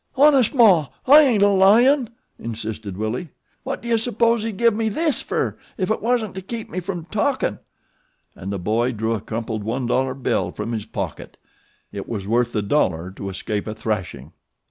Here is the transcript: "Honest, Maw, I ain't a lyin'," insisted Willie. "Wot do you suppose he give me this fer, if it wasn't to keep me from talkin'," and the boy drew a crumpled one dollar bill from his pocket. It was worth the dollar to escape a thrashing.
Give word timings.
"Honest, 0.17 0.55
Maw, 0.55 0.87
I 1.05 1.21
ain't 1.21 1.43
a 1.43 1.47
lyin'," 1.49 2.09
insisted 2.39 2.97
Willie. 2.97 3.29
"Wot 3.63 3.83
do 3.83 3.87
you 3.87 3.99
suppose 3.99 4.41
he 4.41 4.51
give 4.51 4.73
me 4.73 4.89
this 4.89 5.21
fer, 5.21 5.55
if 5.77 5.91
it 5.91 6.01
wasn't 6.01 6.33
to 6.33 6.41
keep 6.41 6.71
me 6.71 6.79
from 6.79 7.05
talkin'," 7.11 7.59
and 8.35 8.51
the 8.51 8.57
boy 8.57 8.93
drew 8.93 9.13
a 9.13 9.21
crumpled 9.21 9.63
one 9.63 9.85
dollar 9.85 10.15
bill 10.15 10.49
from 10.49 10.71
his 10.71 10.87
pocket. 10.87 11.37
It 11.91 12.09
was 12.09 12.27
worth 12.27 12.51
the 12.51 12.63
dollar 12.63 13.11
to 13.11 13.29
escape 13.29 13.67
a 13.67 13.75
thrashing. 13.75 14.31